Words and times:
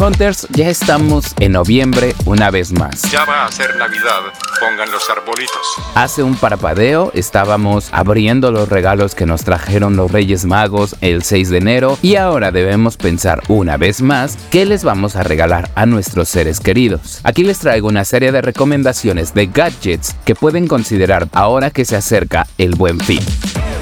Hunters, 0.00 0.48
ya 0.52 0.70
estamos 0.70 1.34
en 1.40 1.52
noviembre 1.52 2.14
una 2.24 2.50
vez 2.50 2.72
más. 2.72 3.02
Ya 3.12 3.26
va 3.26 3.44
a 3.44 3.52
ser 3.52 3.76
Navidad, 3.76 4.32
pongan 4.58 4.90
los 4.90 5.10
arbolitos. 5.10 5.60
Hace 5.94 6.22
un 6.22 6.36
parpadeo 6.36 7.10
estábamos 7.12 7.90
abriendo 7.92 8.50
los 8.50 8.70
regalos 8.70 9.14
que 9.14 9.26
nos 9.26 9.44
trajeron 9.44 9.96
los 9.96 10.10
Reyes 10.10 10.46
Magos 10.46 10.96
el 11.02 11.22
6 11.22 11.50
de 11.50 11.58
enero 11.58 11.98
y 12.00 12.16
ahora 12.16 12.50
debemos 12.50 12.96
pensar 12.96 13.42
una 13.48 13.76
vez 13.76 14.00
más 14.00 14.38
qué 14.50 14.64
les 14.64 14.84
vamos 14.84 15.16
a 15.16 15.22
regalar 15.22 15.70
a 15.74 15.84
nuestros 15.84 16.30
seres 16.30 16.60
queridos. 16.60 17.20
Aquí 17.22 17.44
les 17.44 17.58
traigo 17.58 17.88
una 17.88 18.06
serie 18.06 18.32
de 18.32 18.40
recomendaciones 18.40 19.34
de 19.34 19.48
gadgets 19.48 20.16
que 20.24 20.34
pueden 20.34 20.66
considerar 20.66 21.28
ahora 21.32 21.70
que 21.70 21.84
se 21.84 21.96
acerca 21.96 22.46
el 22.56 22.74
buen 22.74 23.00
fin. 23.00 23.20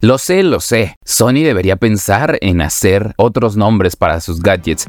Lo 0.01 0.17
sé, 0.17 0.43
lo 0.43 0.59
sé, 0.59 0.95
Sony 1.05 1.43
debería 1.43 1.77
pensar 1.77 2.37
en 2.41 2.61
hacer 2.61 3.13
otros 3.15 3.55
nombres 3.55 3.95
para 3.95 4.19
sus 4.19 4.41
gadgets, 4.41 4.87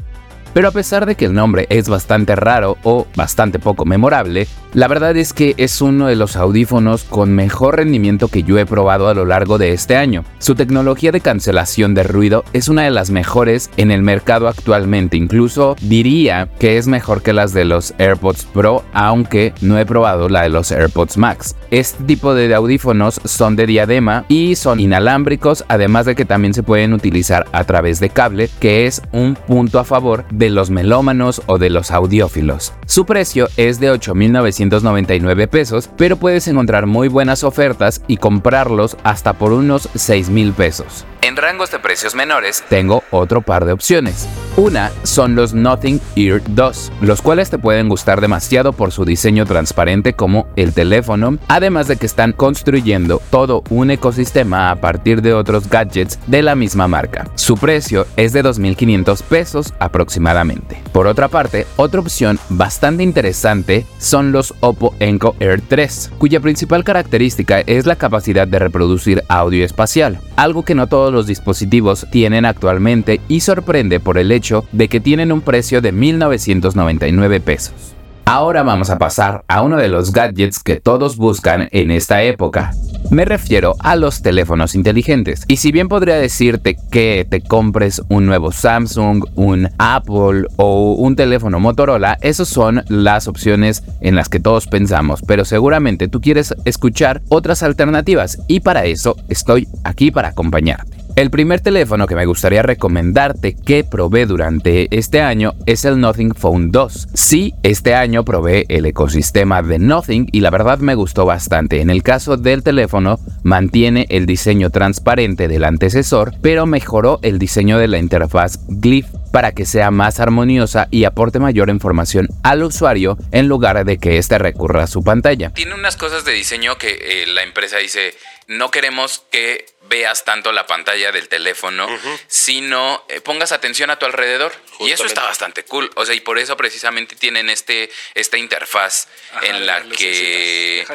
pero 0.53 0.67
a 0.67 0.71
pesar 0.71 1.05
de 1.05 1.15
que 1.15 1.23
el 1.25 1.33
nombre 1.33 1.67
es 1.69 1.87
bastante 1.87 2.35
raro 2.35 2.77
o 2.83 3.07
bastante 3.15 3.59
poco 3.59 3.85
memorable, 3.85 4.45
la 4.75 4.89
verdad 4.89 5.15
es 5.15 5.31
que 5.31 5.55
es 5.55 5.81
uno 5.81 6.07
de 6.07 6.17
los 6.17 6.35
audífonos 6.35 7.05
con 7.05 7.31
mejor 7.31 7.77
rendimiento 7.77 8.27
que 8.27 8.43
yo 8.43 8.59
he 8.59 8.65
probado 8.65 9.07
a 9.07 9.13
lo 9.13 9.23
largo 9.23 9.57
de 9.57 9.71
este 9.71 9.95
año. 9.95 10.25
Su 10.37 10.53
tecnología 10.53 11.13
de 11.13 11.21
cancelación 11.21 11.93
de 11.93 12.03
ruido 12.03 12.43
es 12.51 12.67
una 12.67 12.83
de 12.83 12.91
las 12.91 13.09
mejores 13.09 13.69
en 13.77 13.89
el 13.89 14.01
mercado 14.01 14.49
actualmente, 14.49 15.15
incluso 15.15 15.77
diría 15.81 16.49
que 16.59 16.77
es 16.77 16.87
mejor 16.87 17.23
que 17.23 17.31
las 17.31 17.53
de 17.53 17.63
los 17.63 17.93
AirPods 17.99 18.43
Pro, 18.53 18.83
aunque 18.91 19.53
no 19.61 19.79
he 19.79 19.85
probado 19.85 20.27
la 20.27 20.41
de 20.41 20.49
los 20.49 20.73
AirPods 20.73 21.17
Max. 21.17 21.55
Este 21.71 22.03
tipo 22.03 22.33
de 22.33 22.53
audífonos 22.53 23.21
son 23.23 23.55
de 23.55 23.67
diadema 23.67 24.25
y 24.27 24.57
son 24.57 24.81
inalámbricos, 24.81 25.63
además 25.69 26.05
de 26.05 26.15
que 26.15 26.25
también 26.25 26.53
se 26.53 26.63
pueden 26.63 26.91
utilizar 26.91 27.47
a 27.53 27.63
través 27.63 28.01
de 28.01 28.09
cable, 28.09 28.49
que 28.59 28.87
es 28.87 29.01
un 29.13 29.35
punto 29.35 29.79
a 29.79 29.85
favor 29.85 30.25
de 30.31 30.49
los 30.49 30.69
melómanos 30.69 31.41
o 31.45 31.57
de 31.59 31.69
los 31.69 31.91
audiófilos. 31.91 32.73
Su 32.87 33.05
precio 33.05 33.47
es 33.57 33.79
de 33.79 33.91
8.999 33.91 35.47
pesos, 35.47 35.89
pero 35.97 36.17
puedes 36.17 36.47
encontrar 36.47 36.85
muy 36.85 37.07
buenas 37.07 37.43
ofertas 37.43 38.01
y 38.07 38.17
comprarlos 38.17 38.95
hasta 39.03 39.33
por 39.33 39.53
unos 39.53 39.89
6.000 39.95 40.53
pesos. 40.53 41.03
Rangos 41.35 41.69
de 41.69 41.79
precios 41.79 42.15
menores 42.15 42.63
tengo 42.69 43.03
otro 43.11 43.41
par 43.41 43.65
de 43.65 43.73
opciones. 43.73 44.25
Una 44.55 44.91
son 45.03 45.35
los 45.35 45.53
Nothing 45.53 45.99
Ear 46.15 46.41
2, 46.47 46.93
los 47.01 47.21
cuales 47.21 47.49
te 47.49 47.57
pueden 47.57 47.89
gustar 47.89 48.21
demasiado 48.21 48.71
por 48.71 48.93
su 48.93 49.03
diseño 49.03 49.45
transparente 49.45 50.13
como 50.13 50.47
el 50.55 50.73
teléfono, 50.73 51.37
además 51.49 51.89
de 51.89 51.97
que 51.97 52.05
están 52.05 52.31
construyendo 52.31 53.21
todo 53.31 53.63
un 53.69 53.91
ecosistema 53.91 54.71
a 54.71 54.77
partir 54.77 55.21
de 55.21 55.33
otros 55.33 55.69
gadgets 55.69 56.19
de 56.27 56.41
la 56.41 56.55
misma 56.55 56.87
marca. 56.87 57.27
Su 57.35 57.57
precio 57.57 58.07
es 58.15 58.31
de 58.31 58.41
2.500 58.41 59.21
pesos 59.23 59.73
aproximadamente. 59.79 60.81
Por 60.93 61.05
otra 61.05 61.27
parte, 61.27 61.67
otra 61.75 61.99
opción 61.99 62.39
bastante 62.47 63.03
interesante 63.03 63.85
son 63.97 64.31
los 64.31 64.53
Oppo 64.61 64.95
Enco 64.99 65.35
Air 65.41 65.61
3, 65.67 66.11
cuya 66.17 66.39
principal 66.39 66.85
característica 66.85 67.59
es 67.59 67.85
la 67.85 67.97
capacidad 67.97 68.47
de 68.47 68.59
reproducir 68.59 69.21
audio 69.27 69.65
espacial, 69.65 70.21
algo 70.37 70.63
que 70.63 70.75
no 70.75 70.87
todos 70.87 71.11
los 71.11 71.24
dispositivos 71.27 72.07
tienen 72.11 72.45
actualmente 72.45 73.21
y 73.27 73.41
sorprende 73.41 73.99
por 73.99 74.17
el 74.17 74.31
hecho 74.31 74.65
de 74.71 74.87
que 74.87 74.99
tienen 74.99 75.31
un 75.31 75.41
precio 75.41 75.81
de 75.81 75.93
1.999 75.93 77.41
pesos. 77.41 77.95
Ahora 78.27 78.63
vamos 78.63 78.89
a 78.89 78.97
pasar 78.97 79.45
a 79.47 79.61
uno 79.61 79.77
de 79.77 79.87
los 79.87 80.11
gadgets 80.11 80.57
que 80.63 80.79
todos 80.79 81.15
buscan 81.15 81.69
en 81.71 81.91
esta 81.91 82.23
época. 82.23 82.71
Me 83.11 83.23
refiero 83.23 83.75
a 83.79 83.95
los 83.95 84.23
teléfonos 84.23 84.73
inteligentes. 84.73 85.43
Y 85.47 85.57
si 85.57 85.71
bien 85.71 85.87
podría 85.87 86.15
decirte 86.15 86.75
que 86.89 87.27
te 87.29 87.41
compres 87.41 88.01
un 88.09 88.25
nuevo 88.25 88.51
Samsung, 88.51 89.25
un 89.35 89.69
Apple 89.77 90.47
o 90.55 90.93
un 90.93 91.15
teléfono 91.15 91.59
Motorola, 91.59 92.17
esas 92.21 92.47
son 92.47 92.83
las 92.89 93.27
opciones 93.27 93.83
en 94.01 94.15
las 94.15 94.27
que 94.27 94.39
todos 94.39 94.65
pensamos. 94.65 95.21
Pero 95.21 95.45
seguramente 95.45 96.07
tú 96.07 96.19
quieres 96.19 96.55
escuchar 96.65 97.21
otras 97.29 97.61
alternativas 97.61 98.39
y 98.47 98.61
para 98.61 98.85
eso 98.85 99.17
estoy 99.29 99.67
aquí 99.83 100.09
para 100.09 100.29
acompañarte. 100.29 101.04
El 101.15 101.31
primer 101.31 101.61
teléfono 101.61 102.07
que 102.07 102.15
me 102.15 102.25
gustaría 102.25 102.61
recomendarte 102.61 103.55
que 103.55 103.85
probé 103.85 104.25
durante 104.25 104.89
este 104.91 105.21
año 105.21 105.53
es 105.65 105.85
el 105.85 105.97
Nothing 106.01 106.35
Phone 106.35 106.71
2. 106.71 107.07
Sí, 107.13 107.53
este 107.63 107.95
año 107.95 108.25
probé 108.25 108.65
el 108.67 108.85
ecosistema 108.85 109.61
de 109.61 109.79
Nothing 109.79 110.27
y 110.33 110.41
la 110.41 110.49
verdad 110.49 110.79
me 110.79 110.93
gustó 110.93 111.25
bastante. 111.25 111.79
En 111.79 111.89
el 111.89 112.03
caso 112.03 112.35
del 112.35 112.63
teléfono, 112.63 113.17
mantiene 113.43 114.07
el 114.09 114.25
diseño 114.25 114.71
transparente 114.71 115.47
del 115.47 115.63
antecesor, 115.63 116.33
pero 116.41 116.65
mejoró 116.65 117.19
el 117.21 117.39
diseño 117.39 117.77
de 117.77 117.87
la 117.87 117.97
interfaz 117.97 118.59
Glyph 118.67 119.07
para 119.31 119.53
que 119.53 119.65
sea 119.65 119.91
más 119.91 120.19
armoniosa 120.19 120.89
y 120.91 121.05
aporte 121.05 121.39
mayor 121.39 121.69
información 121.69 122.27
al 122.43 122.63
usuario 122.63 123.17
en 123.31 123.47
lugar 123.47 123.85
de 123.85 123.97
que 123.99 124.17
éste 124.17 124.37
recurra 124.37 124.83
a 124.83 124.87
su 124.87 125.01
pantalla. 125.01 125.51
Tiene 125.51 125.75
unas 125.75 125.95
cosas 125.95 126.25
de 126.25 126.33
diseño 126.33 126.77
que 126.77 126.89
eh, 126.89 127.25
la 127.27 127.43
empresa 127.43 127.77
dice, 127.77 128.13
no 128.47 128.69
queremos 128.71 129.23
que 129.31 129.65
veas 129.81 130.23
tanto 130.23 130.51
la 130.51 130.67
pantalla 130.67 131.11
del 131.11 131.29
teléfono, 131.29 131.87
sino 132.27 133.05
eh, 133.09 133.21
pongas 133.21 133.51
atención 133.51 133.89
a 133.89 133.99
tu 133.99 134.05
alrededor. 134.05 134.53
Y 134.79 134.91
eso 134.91 135.05
está 135.05 135.23
bastante 135.23 135.63
cool. 135.63 135.89
O 135.95 136.05
sea, 136.05 136.15
y 136.15 136.19
por 136.19 136.37
eso 136.37 136.57
precisamente 136.57 137.15
tienen 137.15 137.49
este, 137.49 137.89
esta 138.13 138.37
interfaz 138.37 139.07
en 139.41 139.65
la 139.65 139.83
que 139.83 140.85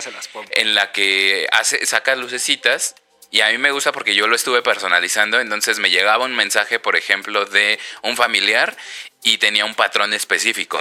en 0.50 0.74
la 0.74 0.92
que 0.92 1.48
hace, 1.50 1.84
saca 1.86 2.14
lucecitas 2.14 2.94
y 3.30 3.40
a 3.42 3.50
mí 3.50 3.58
me 3.58 3.70
gusta 3.70 3.92
porque 3.92 4.14
yo 4.14 4.26
lo 4.26 4.34
estuve 4.34 4.60
personalizando, 4.62 5.40
entonces 5.40 5.78
me 5.78 5.90
llegaba 5.90 6.24
un 6.24 6.34
mensaje, 6.34 6.80
por 6.80 6.96
ejemplo, 6.96 7.44
de 7.44 7.78
un 8.02 8.16
familiar 8.16 8.76
y 9.22 9.38
tenía 9.38 9.64
un 9.64 9.74
patrón 9.74 10.12
específico. 10.12 10.78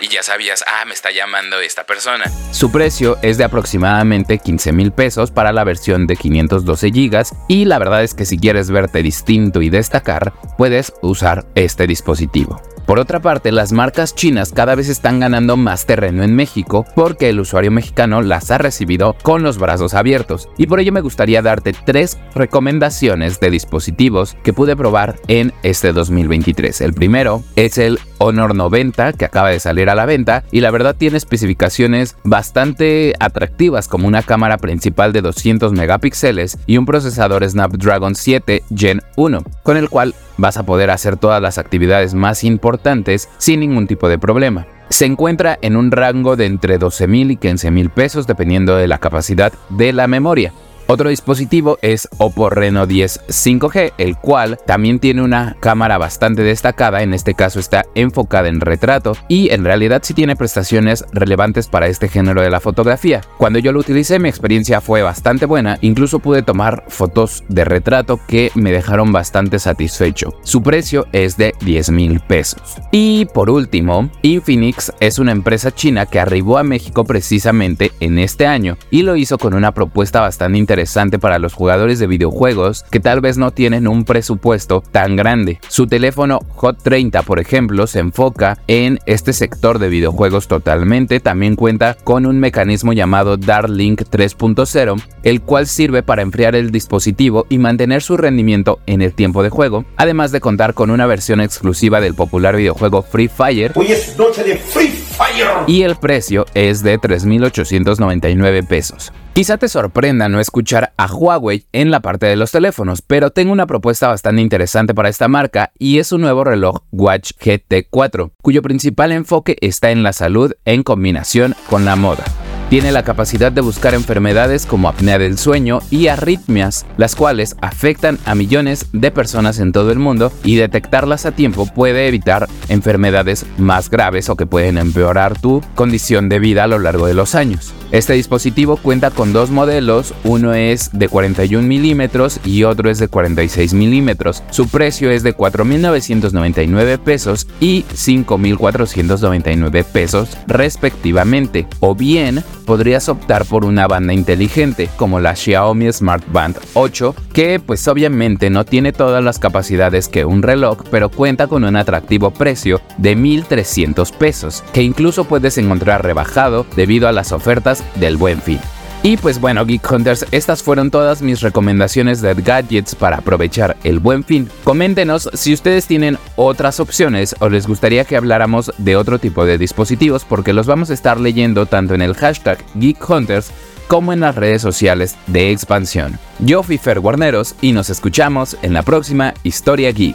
Y 0.00 0.08
ya 0.08 0.22
sabías, 0.22 0.64
ah, 0.66 0.84
me 0.86 0.94
está 0.94 1.10
llamando 1.10 1.60
esta 1.60 1.84
persona. 1.84 2.24
Su 2.52 2.72
precio 2.72 3.18
es 3.22 3.36
de 3.36 3.44
aproximadamente 3.44 4.38
15 4.38 4.72
mil 4.72 4.92
pesos 4.92 5.30
para 5.30 5.52
la 5.52 5.64
versión 5.64 6.06
de 6.06 6.16
512 6.16 6.90
GB 6.90 7.24
y 7.48 7.64
la 7.66 7.78
verdad 7.78 8.02
es 8.02 8.14
que 8.14 8.24
si 8.24 8.38
quieres 8.38 8.70
verte 8.70 9.02
distinto 9.02 9.60
y 9.60 9.68
destacar, 9.70 10.32
puedes 10.56 10.94
usar 11.02 11.44
este 11.54 11.86
dispositivo. 11.86 12.62
Por 12.90 12.98
otra 12.98 13.20
parte, 13.20 13.52
las 13.52 13.70
marcas 13.70 14.16
chinas 14.16 14.50
cada 14.50 14.74
vez 14.74 14.88
están 14.88 15.20
ganando 15.20 15.56
más 15.56 15.86
terreno 15.86 16.24
en 16.24 16.34
México 16.34 16.84
porque 16.96 17.28
el 17.28 17.38
usuario 17.38 17.70
mexicano 17.70 18.20
las 18.20 18.50
ha 18.50 18.58
recibido 18.58 19.14
con 19.22 19.44
los 19.44 19.58
brazos 19.58 19.94
abiertos 19.94 20.48
y 20.58 20.66
por 20.66 20.80
ello 20.80 20.90
me 20.90 21.00
gustaría 21.00 21.40
darte 21.40 21.72
tres 21.72 22.18
recomendaciones 22.34 23.38
de 23.38 23.52
dispositivos 23.52 24.36
que 24.42 24.52
pude 24.52 24.74
probar 24.74 25.20
en 25.28 25.52
este 25.62 25.92
2023. 25.92 26.80
El 26.80 26.92
primero 26.92 27.44
es 27.54 27.78
el 27.78 28.00
Honor 28.18 28.56
90 28.56 29.12
que 29.12 29.24
acaba 29.24 29.50
de 29.50 29.60
salir 29.60 29.88
a 29.88 29.94
la 29.94 30.04
venta 30.04 30.42
y 30.50 30.58
la 30.58 30.72
verdad 30.72 30.96
tiene 30.98 31.16
especificaciones 31.16 32.16
bastante 32.24 33.14
atractivas 33.20 33.86
como 33.86 34.08
una 34.08 34.24
cámara 34.24 34.58
principal 34.58 35.12
de 35.12 35.22
200 35.22 35.72
megapíxeles 35.74 36.58
y 36.66 36.76
un 36.76 36.86
procesador 36.86 37.48
Snapdragon 37.48 38.16
7 38.16 38.64
Gen 38.74 39.00
1 39.14 39.44
con 39.62 39.76
el 39.76 39.88
cual 39.88 40.16
vas 40.40 40.56
a 40.56 40.64
poder 40.64 40.90
hacer 40.90 41.16
todas 41.16 41.40
las 41.40 41.58
actividades 41.58 42.14
más 42.14 42.44
importantes 42.44 43.28
sin 43.38 43.60
ningún 43.60 43.86
tipo 43.86 44.08
de 44.08 44.18
problema. 44.18 44.66
Se 44.88 45.06
encuentra 45.06 45.58
en 45.62 45.76
un 45.76 45.92
rango 45.92 46.36
de 46.36 46.46
entre 46.46 46.78
12 46.78 47.06
mil 47.06 47.30
y 47.30 47.36
15 47.36 47.70
mil 47.70 47.90
pesos 47.90 48.26
dependiendo 48.26 48.76
de 48.76 48.88
la 48.88 48.98
capacidad 48.98 49.52
de 49.68 49.92
la 49.92 50.08
memoria. 50.08 50.52
Otro 50.92 51.08
dispositivo 51.08 51.78
es 51.82 52.08
Oppo 52.18 52.50
Reno 52.50 52.84
10 52.84 53.20
5G, 53.28 53.92
el 53.96 54.16
cual 54.16 54.58
también 54.66 54.98
tiene 54.98 55.22
una 55.22 55.56
cámara 55.60 55.98
bastante 55.98 56.42
destacada, 56.42 57.04
en 57.04 57.14
este 57.14 57.34
caso 57.34 57.60
está 57.60 57.84
enfocada 57.94 58.48
en 58.48 58.60
retrato 58.60 59.16
y 59.28 59.52
en 59.52 59.62
realidad 59.62 60.00
sí 60.02 60.14
tiene 60.14 60.34
prestaciones 60.34 61.04
relevantes 61.12 61.68
para 61.68 61.86
este 61.86 62.08
género 62.08 62.42
de 62.42 62.50
la 62.50 62.58
fotografía. 62.58 63.20
Cuando 63.38 63.60
yo 63.60 63.70
lo 63.70 63.78
utilicé 63.78 64.18
mi 64.18 64.28
experiencia 64.28 64.80
fue 64.80 65.02
bastante 65.02 65.46
buena, 65.46 65.78
incluso 65.80 66.18
pude 66.18 66.42
tomar 66.42 66.82
fotos 66.88 67.44
de 67.48 67.64
retrato 67.64 68.18
que 68.26 68.50
me 68.56 68.72
dejaron 68.72 69.12
bastante 69.12 69.60
satisfecho. 69.60 70.34
Su 70.42 70.60
precio 70.60 71.06
es 71.12 71.36
de 71.36 71.54
10 71.60 71.90
mil 71.92 72.18
pesos. 72.18 72.78
Y 72.90 73.26
por 73.26 73.48
último, 73.48 74.10
Infinix 74.22 74.92
es 74.98 75.20
una 75.20 75.30
empresa 75.30 75.70
china 75.70 76.06
que 76.06 76.18
arribó 76.18 76.58
a 76.58 76.64
México 76.64 77.04
precisamente 77.04 77.92
en 78.00 78.18
este 78.18 78.48
año 78.48 78.76
y 78.90 79.02
lo 79.02 79.14
hizo 79.14 79.38
con 79.38 79.54
una 79.54 79.72
propuesta 79.72 80.20
bastante 80.20 80.58
interesante 80.58 80.79
interesante 80.80 81.18
para 81.18 81.38
los 81.38 81.52
jugadores 81.52 81.98
de 81.98 82.06
videojuegos 82.06 82.84
que 82.90 83.00
tal 83.00 83.20
vez 83.20 83.36
no 83.36 83.50
tienen 83.50 83.86
un 83.86 84.06
presupuesto 84.06 84.82
tan 84.90 85.14
grande. 85.14 85.60
Su 85.68 85.86
teléfono 85.86 86.38
Hot 86.54 86.82
30, 86.82 87.22
por 87.22 87.38
ejemplo, 87.38 87.86
se 87.86 87.98
enfoca 87.98 88.56
en 88.66 88.98
este 89.04 89.34
sector 89.34 89.78
de 89.78 89.90
videojuegos 89.90 90.48
totalmente. 90.48 91.20
También 91.20 91.54
cuenta 91.54 91.98
con 92.02 92.24
un 92.24 92.40
mecanismo 92.40 92.94
llamado 92.94 93.36
Darlink 93.36 94.04
3.0, 94.04 95.02
el 95.22 95.42
cual 95.42 95.66
sirve 95.66 96.02
para 96.02 96.22
enfriar 96.22 96.54
el 96.54 96.70
dispositivo 96.70 97.44
y 97.50 97.58
mantener 97.58 98.00
su 98.00 98.16
rendimiento 98.16 98.78
en 98.86 99.02
el 99.02 99.12
tiempo 99.12 99.42
de 99.42 99.50
juego, 99.50 99.84
además 99.98 100.32
de 100.32 100.40
contar 100.40 100.72
con 100.72 100.90
una 100.90 101.04
versión 101.04 101.42
exclusiva 101.42 102.00
del 102.00 102.14
popular 102.14 102.56
videojuego 102.56 103.02
Free 103.02 103.28
Fire. 103.28 103.72
Hoy 103.74 103.92
es 103.92 104.16
noche 104.16 104.44
de 104.44 104.56
Free 104.56 104.88
Fire. 104.88 105.64
Y 105.66 105.82
el 105.82 105.96
precio 105.96 106.46
es 106.54 106.82
de 106.82 106.98
3.899 106.98 108.66
pesos. 108.66 109.12
Quizá 109.32 109.58
te 109.58 109.68
sorprenda 109.68 110.28
no 110.28 110.40
escuchar 110.40 110.92
a 110.96 111.06
Huawei 111.06 111.64
en 111.72 111.92
la 111.92 112.00
parte 112.00 112.26
de 112.26 112.34
los 112.34 112.50
teléfonos, 112.50 113.00
pero 113.00 113.30
tengo 113.30 113.52
una 113.52 113.66
propuesta 113.66 114.08
bastante 114.08 114.42
interesante 114.42 114.92
para 114.92 115.08
esta 115.08 115.28
marca 115.28 115.70
y 115.78 115.98
es 115.98 116.10
un 116.10 116.22
nuevo 116.22 116.42
reloj 116.42 116.80
Watch 116.90 117.32
GT4, 117.40 118.32
cuyo 118.42 118.60
principal 118.60 119.12
enfoque 119.12 119.56
está 119.60 119.92
en 119.92 120.02
la 120.02 120.12
salud 120.12 120.52
en 120.64 120.82
combinación 120.82 121.54
con 121.68 121.84
la 121.84 121.94
moda. 121.94 122.24
Tiene 122.70 122.92
la 122.92 123.02
capacidad 123.02 123.50
de 123.50 123.62
buscar 123.62 123.94
enfermedades 123.94 124.64
como 124.64 124.88
apnea 124.88 125.18
del 125.18 125.38
sueño 125.38 125.80
y 125.90 126.06
arritmias, 126.06 126.86
las 126.98 127.16
cuales 127.16 127.56
afectan 127.60 128.20
a 128.26 128.36
millones 128.36 128.86
de 128.92 129.10
personas 129.10 129.58
en 129.58 129.72
todo 129.72 129.90
el 129.90 129.98
mundo 129.98 130.32
y 130.44 130.54
detectarlas 130.54 131.26
a 131.26 131.32
tiempo 131.32 131.66
puede 131.66 132.06
evitar 132.06 132.48
enfermedades 132.68 133.44
más 133.58 133.90
graves 133.90 134.28
o 134.28 134.36
que 134.36 134.46
pueden 134.46 134.78
empeorar 134.78 135.36
tu 135.36 135.62
condición 135.74 136.28
de 136.28 136.38
vida 136.38 136.62
a 136.62 136.68
lo 136.68 136.78
largo 136.78 137.08
de 137.08 137.14
los 137.14 137.34
años. 137.34 137.74
Este 137.90 138.12
dispositivo 138.12 138.76
cuenta 138.76 139.10
con 139.10 139.32
dos 139.32 139.50
modelos, 139.50 140.14
uno 140.22 140.54
es 140.54 140.90
de 140.92 141.08
41 141.08 141.66
milímetros 141.66 142.38
y 142.44 142.62
otro 142.62 142.88
es 142.88 143.00
de 143.00 143.08
46 143.08 143.74
milímetros. 143.74 144.44
Su 144.50 144.68
precio 144.68 145.10
es 145.10 145.24
de 145.24 145.36
4.999 145.36 147.00
pesos 147.00 147.48
y 147.58 147.82
5.499 147.82 149.82
pesos 149.82 150.38
respectivamente. 150.46 151.66
O 151.80 151.96
bien 151.96 152.44
podrías 152.70 153.08
optar 153.08 153.46
por 153.46 153.64
una 153.64 153.88
banda 153.88 154.12
inteligente 154.12 154.88
como 154.96 155.18
la 155.18 155.34
Xiaomi 155.34 155.92
Smart 155.92 156.22
Band 156.30 156.56
8 156.74 157.16
que 157.32 157.58
pues 157.58 157.88
obviamente 157.88 158.48
no 158.48 158.64
tiene 158.64 158.92
todas 158.92 159.24
las 159.24 159.40
capacidades 159.40 160.06
que 160.06 160.24
un 160.24 160.40
reloj 160.40 160.84
pero 160.88 161.08
cuenta 161.08 161.48
con 161.48 161.64
un 161.64 161.74
atractivo 161.74 162.30
precio 162.30 162.80
de 162.96 163.16
1.300 163.16 164.12
pesos 164.12 164.62
que 164.72 164.84
incluso 164.84 165.24
puedes 165.24 165.58
encontrar 165.58 166.04
rebajado 166.04 166.64
debido 166.76 167.08
a 167.08 167.12
las 167.12 167.32
ofertas 167.32 167.82
del 167.96 168.16
buen 168.16 168.40
fin. 168.40 168.60
Y 169.02 169.16
pues 169.16 169.40
bueno, 169.40 169.64
Geek 169.64 169.90
Hunters, 169.90 170.26
estas 170.30 170.62
fueron 170.62 170.90
todas 170.90 171.22
mis 171.22 171.40
recomendaciones 171.40 172.20
de 172.20 172.34
gadgets 172.34 172.94
para 172.94 173.16
aprovechar 173.16 173.78
el 173.82 173.98
buen 173.98 174.24
fin. 174.24 174.50
Coméntenos 174.62 175.30
si 175.32 175.54
ustedes 175.54 175.86
tienen 175.86 176.18
otras 176.36 176.80
opciones 176.80 177.34
o 177.38 177.48
les 177.48 177.66
gustaría 177.66 178.04
que 178.04 178.16
habláramos 178.16 178.72
de 178.76 178.96
otro 178.96 179.18
tipo 179.18 179.46
de 179.46 179.56
dispositivos 179.56 180.26
porque 180.26 180.52
los 180.52 180.66
vamos 180.66 180.90
a 180.90 180.94
estar 180.94 181.18
leyendo 181.18 181.64
tanto 181.64 181.94
en 181.94 182.02
el 182.02 182.14
hashtag 182.14 182.58
Geek 182.74 183.08
Hunters 183.08 183.50
como 183.88 184.12
en 184.12 184.20
las 184.20 184.34
redes 184.34 184.60
sociales 184.60 185.16
de 185.26 185.50
expansión. 185.50 186.18
Yo 186.38 186.62
fui 186.62 186.76
Fer 186.76 187.00
Guarneros 187.00 187.54
y 187.62 187.72
nos 187.72 187.88
escuchamos 187.88 188.58
en 188.60 188.74
la 188.74 188.82
próxima 188.82 189.32
Historia 189.42 189.92
Geek. 189.92 190.14